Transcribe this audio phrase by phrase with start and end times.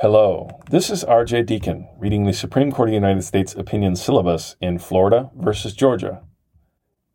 [0.00, 4.54] Hello, this is RJ Deacon reading the Supreme Court of the United States opinion syllabus
[4.60, 6.22] in Florida versus Georgia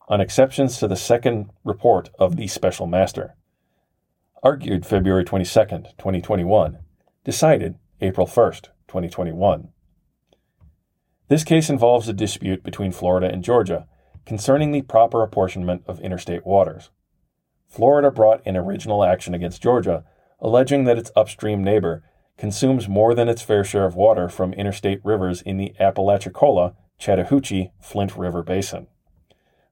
[0.07, 3.36] on exceptions to the second report of the special master.
[4.41, 6.79] Argued February 22, 2021.
[7.23, 8.51] Decided April 1,
[8.87, 9.67] 2021.
[11.27, 13.85] This case involves a dispute between Florida and Georgia
[14.25, 16.89] concerning the proper apportionment of interstate waters.
[17.67, 20.03] Florida brought an original action against Georgia,
[20.39, 22.03] alleging that its upstream neighbor
[22.38, 27.72] consumes more than its fair share of water from interstate rivers in the Apalachicola, Chattahoochee,
[27.81, 28.88] Flint River Basin.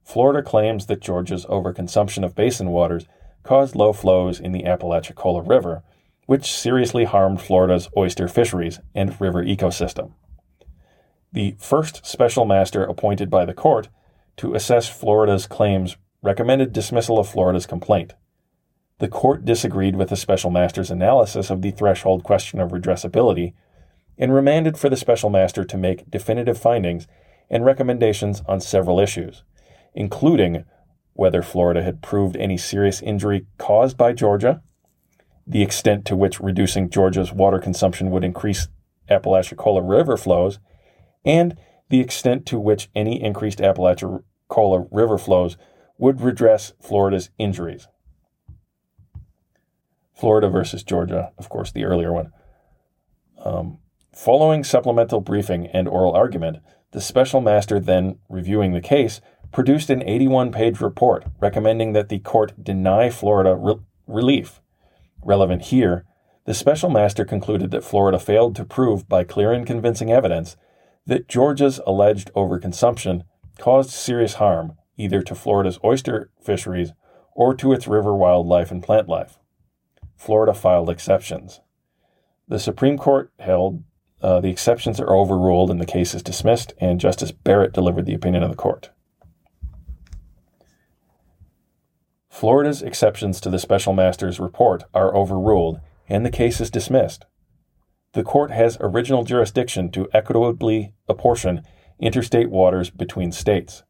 [0.04, 3.06] Florida claims that Georgia's overconsumption of basin waters
[3.44, 5.84] caused low flows in the Apalachicola River,
[6.26, 10.14] which seriously harmed Florida's oyster fisheries and river ecosystem.
[11.32, 13.90] The first special master appointed by the court
[14.38, 18.14] to assess Florida's claims recommended dismissal of Florida's complaint.
[19.00, 23.54] The court disagreed with the special master's analysis of the threshold question of redressability
[24.18, 27.08] and remanded for the special master to make definitive findings
[27.50, 29.44] and recommendations on several issues,
[29.96, 30.66] including
[31.14, 34.62] whether Florida had proved any serious injury caused by Georgia,
[35.48, 38.68] the extent to which reducing Georgia's water consumption would increase
[39.10, 40.60] Apalachicola River flows,
[41.24, 41.58] and
[41.90, 45.58] the extent to which any increased Apalachicola River flows
[45.98, 47.88] would redress Florida's injuries.
[50.20, 52.32] Florida versus Georgia, of course, the earlier one.
[53.44, 53.78] Um,
[54.14, 56.58] following supplemental briefing and oral argument,
[56.92, 59.22] the special master, then reviewing the case,
[59.54, 64.60] produced an 81 page report recommending that the court deny Florida re- relief.
[65.24, 66.06] Relevant here,
[66.46, 70.58] the special master concluded that Florida failed to prove by clear and convincing evidence
[71.06, 73.24] that Georgia's alleged overconsumption
[73.58, 76.92] caused serious harm either to Florida's oyster fisheries
[77.34, 79.38] or to its river wildlife and plant life.
[80.20, 81.62] Florida filed exceptions.
[82.46, 83.84] The Supreme Court held
[84.22, 88.14] uh, the exceptions are overruled and the case is dismissed, and Justice Barrett delivered the
[88.14, 88.90] opinion of the court.
[92.30, 97.26] Florida's exceptions to the special master's report are overruled, and the case is dismissed.
[98.12, 101.64] The court has original jurisdiction to equitably apportion
[101.98, 103.84] interstate waters between states.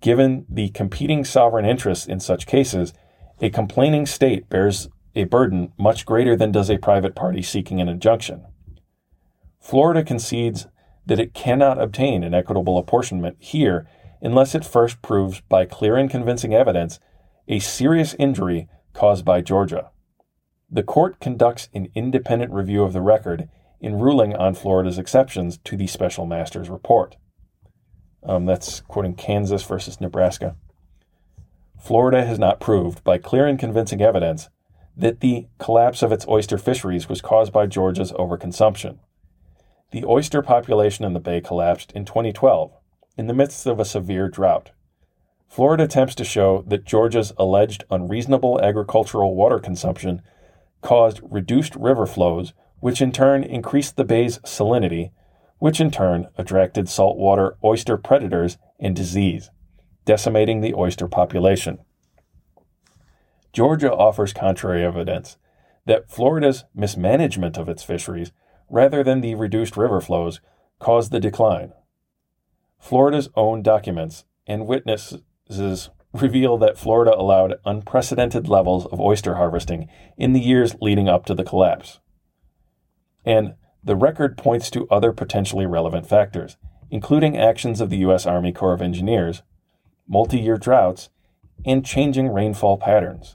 [0.00, 2.92] Given the competing sovereign interests in such cases,
[3.40, 4.88] a complaining state bears
[5.18, 8.46] a burden much greater than does a private party seeking an injunction.
[9.60, 10.68] Florida concedes
[11.06, 13.88] that it cannot obtain an equitable apportionment here
[14.22, 17.00] unless it first proves by clear and convincing evidence
[17.48, 19.90] a serious injury caused by Georgia.
[20.70, 23.48] The court conducts an independent review of the record
[23.80, 27.16] in ruling on Florida's exceptions to the special master's report.
[28.22, 30.56] Um, that's quoting Kansas versus Nebraska.
[31.80, 34.48] Florida has not proved by clear and convincing evidence
[34.98, 38.98] that the collapse of its oyster fisheries was caused by Georgia's overconsumption.
[39.92, 42.72] The oyster population in the bay collapsed in 2012
[43.16, 44.72] in the midst of a severe drought.
[45.48, 50.20] Florida attempts to show that Georgia's alleged unreasonable agricultural water consumption
[50.82, 55.10] caused reduced river flows, which in turn increased the bay's salinity,
[55.58, 59.50] which in turn attracted saltwater oyster predators and disease,
[60.04, 61.78] decimating the oyster population.
[63.58, 65.36] Georgia offers contrary evidence
[65.84, 68.30] that Florida's mismanagement of its fisheries,
[68.70, 70.40] rather than the reduced river flows,
[70.78, 71.72] caused the decline.
[72.78, 80.34] Florida's own documents and witnesses reveal that Florida allowed unprecedented levels of oyster harvesting in
[80.34, 81.98] the years leading up to the collapse.
[83.24, 86.56] And the record points to other potentially relevant factors,
[86.92, 88.24] including actions of the U.S.
[88.24, 89.42] Army Corps of Engineers,
[90.06, 91.08] multi year droughts,
[91.66, 93.34] and changing rainfall patterns.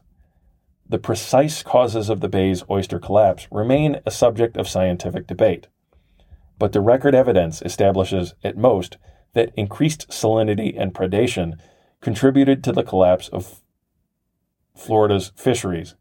[0.88, 5.68] The precise causes of the bay's oyster collapse remain a subject of scientific debate,
[6.60, 8.98] but the record evidence establishes, at most,
[9.34, 11.54] that increased salinity and predation
[12.02, 13.62] contributed to the collapse of
[14.76, 15.96] Florida's fisheries,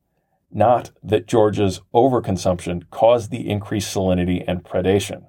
[0.50, 5.25] not that Georgia's overconsumption caused the increased salinity and predation.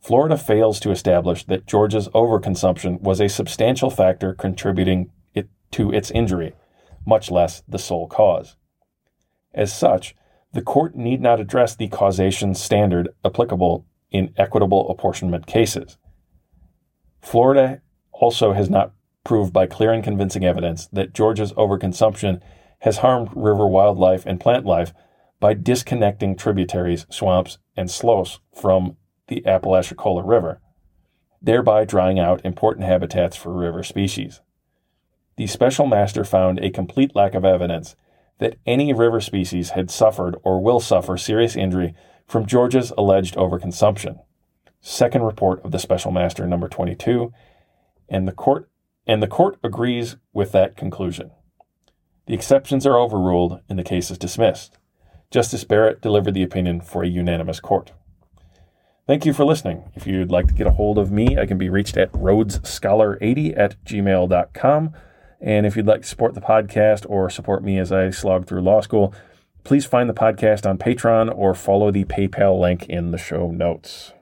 [0.00, 6.10] Florida fails to establish that Georgia's overconsumption was a substantial factor contributing it to its
[6.10, 6.54] injury,
[7.08, 8.56] much less the sole cause.
[9.54, 10.14] As such,
[10.52, 15.96] the court need not address the causation standard applicable in equitable apportionment cases.
[17.20, 17.80] Florida
[18.12, 18.92] also has not
[19.24, 22.40] proved by clear and convincing evidence that Georgia's overconsumption
[22.80, 24.92] has harmed river wildlife and plant life
[25.40, 28.96] by disconnecting tributaries, swamps, and sloughs from
[29.28, 30.60] the Apalachicola River,
[31.40, 34.40] thereby drying out important habitats for river species.
[35.38, 37.94] The special master found a complete lack of evidence
[38.38, 41.94] that any river species had suffered or will suffer serious injury
[42.26, 44.18] from Georgia's alleged overconsumption.
[44.80, 47.32] Second report of the special master number 22,
[48.08, 48.68] and the court
[49.06, 51.30] and the court agrees with that conclusion.
[52.26, 54.76] The exceptions are overruled and the case is dismissed.
[55.30, 57.92] Justice Barrett delivered the opinion for a unanimous court.
[59.06, 59.84] Thank you for listening.
[59.94, 63.56] If you'd like to get a hold of me, I can be reached at rhodesscholar80
[63.56, 64.94] at gmail.com.
[65.40, 68.62] And if you'd like to support the podcast or support me as I slog through
[68.62, 69.14] law school,
[69.64, 74.12] please find the podcast on Patreon or follow the PayPal link in the show notes.